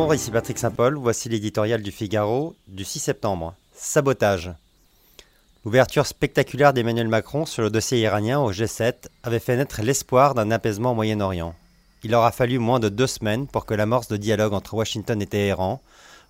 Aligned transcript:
Bonjour, 0.00 0.14
ici 0.14 0.30
Patrick 0.30 0.58
Saint-Paul. 0.58 0.96
Voici 0.96 1.28
l'éditorial 1.28 1.82
du 1.82 1.90
Figaro 1.90 2.56
du 2.66 2.86
6 2.86 3.00
septembre. 3.00 3.54
Sabotage. 3.74 4.50
L'ouverture 5.62 6.06
spectaculaire 6.06 6.72
d'Emmanuel 6.72 7.06
Macron 7.06 7.44
sur 7.44 7.62
le 7.62 7.68
dossier 7.68 7.98
iranien 7.98 8.40
au 8.40 8.50
G7 8.50 8.94
avait 9.24 9.38
fait 9.38 9.58
naître 9.58 9.82
l'espoir 9.82 10.34
d'un 10.34 10.50
apaisement 10.52 10.92
au 10.92 10.94
Moyen-Orient. 10.94 11.54
Il 12.02 12.14
aura 12.14 12.32
fallu 12.32 12.58
moins 12.58 12.80
de 12.80 12.88
deux 12.88 13.06
semaines 13.06 13.46
pour 13.46 13.66
que 13.66 13.74
l'amorce 13.74 14.08
de 14.08 14.16
dialogue 14.16 14.54
entre 14.54 14.72
Washington 14.72 15.20
et 15.20 15.26
Téhéran 15.26 15.82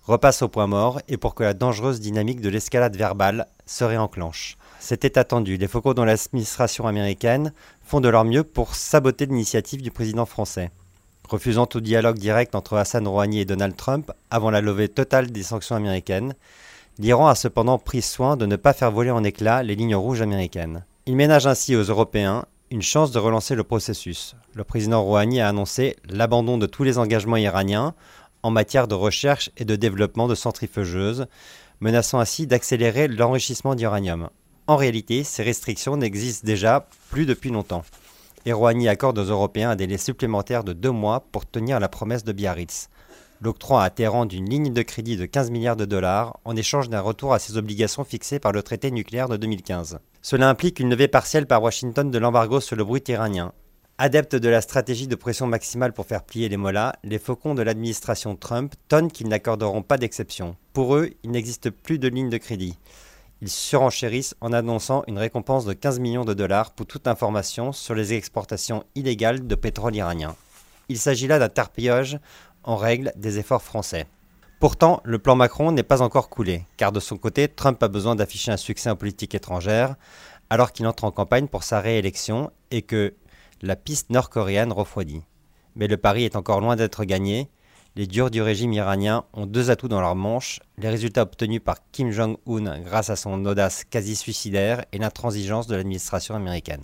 repasse 0.03 0.41
au 0.41 0.49
point 0.49 0.67
mort 0.67 0.99
et 1.07 1.15
pour 1.15 1.33
que 1.33 1.43
la 1.43 1.53
dangereuse 1.53 2.01
dynamique 2.01 2.41
de 2.41 2.49
l'escalade 2.49 2.97
verbale 2.97 3.47
se 3.65 3.85
réenclenche. 3.85 4.57
C'était 4.81 5.17
attendu. 5.17 5.55
Les 5.55 5.69
focaux 5.69 5.93
dans 5.93 6.03
l'administration 6.03 6.87
américaine 6.87 7.53
font 7.85 8.01
de 8.01 8.09
leur 8.09 8.25
mieux 8.25 8.43
pour 8.43 8.75
saboter 8.75 9.27
l'initiative 9.27 9.81
du 9.81 9.91
président 9.91 10.25
français. 10.25 10.71
Refusant 11.31 11.65
tout 11.65 11.79
dialogue 11.79 12.17
direct 12.17 12.55
entre 12.55 12.75
Hassan 12.75 13.07
Rouhani 13.07 13.39
et 13.39 13.45
Donald 13.45 13.77
Trump 13.77 14.11
avant 14.29 14.51
la 14.51 14.59
levée 14.59 14.89
totale 14.89 15.31
des 15.31 15.43
sanctions 15.43 15.77
américaines, 15.77 16.33
l'Iran 16.99 17.27
a 17.27 17.35
cependant 17.35 17.77
pris 17.77 18.01
soin 18.01 18.35
de 18.35 18.45
ne 18.45 18.57
pas 18.57 18.73
faire 18.73 18.91
voler 18.91 19.11
en 19.11 19.23
éclats 19.23 19.63
les 19.63 19.75
lignes 19.75 19.95
rouges 19.95 20.21
américaines. 20.21 20.83
Il 21.05 21.15
ménage 21.15 21.47
ainsi 21.47 21.73
aux 21.77 21.83
Européens 21.83 22.43
une 22.69 22.81
chance 22.81 23.11
de 23.11 23.19
relancer 23.19 23.55
le 23.55 23.63
processus. 23.63 24.35
Le 24.55 24.65
président 24.65 25.03
Rouhani 25.03 25.39
a 25.39 25.47
annoncé 25.47 25.95
l'abandon 26.09 26.57
de 26.57 26.65
tous 26.65 26.83
les 26.83 26.97
engagements 26.97 27.37
iraniens 27.37 27.93
en 28.43 28.51
matière 28.51 28.89
de 28.89 28.95
recherche 28.95 29.51
et 29.55 29.63
de 29.63 29.77
développement 29.77 30.27
de 30.27 30.35
centrifugeuses, 30.35 31.27
menaçant 31.79 32.19
ainsi 32.19 32.45
d'accélérer 32.45 33.07
l'enrichissement 33.07 33.75
d'uranium. 33.75 34.29
En 34.67 34.75
réalité, 34.75 35.23
ces 35.23 35.43
restrictions 35.43 35.95
n'existent 35.95 36.45
déjà 36.45 36.89
plus 37.09 37.25
depuis 37.25 37.51
longtemps 37.51 37.85
Rouhani 38.47 38.87
accorde 38.87 39.19
aux 39.19 39.23
Européens 39.23 39.71
un 39.71 39.75
délai 39.75 39.97
supplémentaire 39.97 40.63
de 40.63 40.73
deux 40.73 40.91
mois 40.91 41.27
pour 41.31 41.45
tenir 41.45 41.79
la 41.79 41.89
promesse 41.89 42.23
de 42.23 42.31
Biarritz, 42.31 42.89
l'octroi 43.41 43.83
à 43.83 43.89
Téhéran 43.89 44.25
d'une 44.25 44.49
ligne 44.49 44.73
de 44.73 44.81
crédit 44.81 45.17
de 45.17 45.25
15 45.25 45.51
milliards 45.51 45.75
de 45.75 45.85
dollars 45.85 46.39
en 46.45 46.55
échange 46.55 46.89
d'un 46.89 47.01
retour 47.01 47.33
à 47.33 47.39
ses 47.39 47.57
obligations 47.57 48.03
fixées 48.03 48.39
par 48.39 48.51
le 48.51 48.63
traité 48.63 48.89
nucléaire 48.89 49.29
de 49.29 49.37
2015. 49.37 49.99
Cela 50.21 50.49
implique 50.49 50.79
une 50.79 50.89
levée 50.89 51.07
partielle 51.07 51.45
par 51.45 51.61
Washington 51.61 52.09
de 52.09 52.17
l'embargo 52.17 52.59
sur 52.59 52.75
le 52.75 52.83
brut 52.83 53.07
iranien. 53.09 53.53
Adeptes 53.97 54.35
de 54.35 54.49
la 54.49 54.61
stratégie 54.61 55.07
de 55.07 55.15
pression 55.15 55.45
maximale 55.45 55.93
pour 55.93 56.07
faire 56.07 56.23
plier 56.23 56.49
les 56.49 56.57
mollahs, 56.57 56.93
les 57.03 57.19
faucons 57.19 57.53
de 57.53 57.61
l'administration 57.61 58.35
Trump 58.35 58.73
tonnent 58.87 59.11
qu'ils 59.11 59.27
n'accorderont 59.27 59.83
pas 59.83 59.97
d'exception. 59.97 60.55
Pour 60.73 60.95
eux, 60.95 61.11
il 61.23 61.29
n'existe 61.29 61.69
plus 61.69 61.99
de 61.99 62.07
ligne 62.07 62.29
de 62.29 62.37
crédit. 62.37 62.79
Ils 63.41 63.49
surenchérissent 63.49 64.35
en 64.39 64.53
annonçant 64.53 65.03
une 65.07 65.17
récompense 65.17 65.65
de 65.65 65.73
15 65.73 65.99
millions 65.99 66.25
de 66.25 66.35
dollars 66.35 66.71
pour 66.71 66.85
toute 66.85 67.07
information 67.07 67.71
sur 67.71 67.95
les 67.95 68.13
exportations 68.13 68.83
illégales 68.93 69.47
de 69.47 69.55
pétrole 69.55 69.95
iranien. 69.95 70.35
Il 70.89 70.99
s'agit 70.99 71.25
là 71.25 71.39
d'un 71.39 71.49
tarpillage 71.49 72.19
en 72.63 72.75
règle 72.75 73.11
des 73.15 73.39
efforts 73.39 73.63
français. 73.63 74.05
Pourtant, 74.59 75.01
le 75.03 75.17
plan 75.17 75.35
Macron 75.35 75.71
n'est 75.71 75.81
pas 75.81 76.03
encore 76.03 76.29
coulé, 76.29 76.65
car 76.77 76.91
de 76.91 76.99
son 76.99 77.17
côté, 77.17 77.47
Trump 77.47 77.81
a 77.81 77.87
besoin 77.87 78.15
d'afficher 78.15 78.51
un 78.51 78.57
succès 78.57 78.91
en 78.91 78.95
politique 78.95 79.33
étrangère, 79.33 79.95
alors 80.51 80.71
qu'il 80.71 80.85
entre 80.85 81.05
en 81.05 81.11
campagne 81.11 81.47
pour 81.47 81.63
sa 81.63 81.79
réélection 81.79 82.51
et 82.69 82.83
que 82.83 83.15
la 83.63 83.75
piste 83.75 84.11
nord-coréenne 84.11 84.71
refroidit. 84.71 85.23
Mais 85.75 85.87
le 85.87 85.97
pari 85.97 86.25
est 86.25 86.35
encore 86.35 86.61
loin 86.61 86.75
d'être 86.75 87.05
gagné, 87.05 87.49
les 87.95 88.07
durs 88.07 88.31
du 88.31 88.41
régime 88.41 88.71
iranien 88.73 89.25
ont 89.33 89.45
deux 89.45 89.69
atouts 89.69 89.89
dans 89.89 89.99
leur 89.99 90.15
manche, 90.15 90.61
les 90.77 90.89
résultats 90.89 91.23
obtenus 91.23 91.61
par 91.63 91.77
Kim 91.91 92.11
Jong-un 92.11 92.79
grâce 92.79 93.09
à 93.09 93.15
son 93.15 93.45
audace 93.45 93.83
quasi 93.83 94.15
suicidaire 94.15 94.85
et 94.93 94.97
l'intransigeance 94.97 95.67
de 95.67 95.75
l'administration 95.75 96.35
américaine. 96.35 96.83